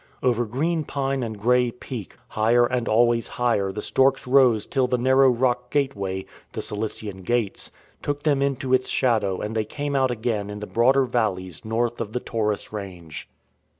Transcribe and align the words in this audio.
Over 0.23 0.47
green 0.47 0.83
pine 0.83 1.21
and 1.21 1.37
grey 1.39 1.69
peak, 1.69 2.17
higher 2.29 2.65
and 2.65 2.87
always 2.89 3.27
higher 3.37 3.71
the 3.71 3.83
storks 3.83 4.25
rose 4.25 4.65
till 4.65 4.87
the 4.87 4.97
narrow 4.97 5.29
rock 5.29 5.69
gateway— 5.69 6.25
the 6.53 6.61
Cilician 6.63 7.21
Gates— 7.21 7.69
took 8.01 8.23
them 8.23 8.41
into 8.41 8.73
its 8.73 8.89
shadow 8.89 9.41
and 9.41 9.53
they 9.55 9.63
came 9.63 9.95
out 9.95 10.09
again 10.09 10.49
in 10.49 10.59
the 10.59 10.65
broader 10.65 11.05
valleys 11.05 11.63
north 11.63 12.01
of 12.01 12.13
the 12.13 12.19
Taurus 12.19 12.73
range. 12.73 13.29